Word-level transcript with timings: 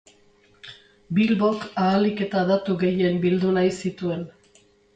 Bilbok 1.17 1.67
ahalik 1.83 2.25
eta 2.29 2.43
datu 2.53 2.79
gehien 2.87 3.23
bildu 3.29 3.55
nahi 3.61 3.73
zituen. 3.79 4.29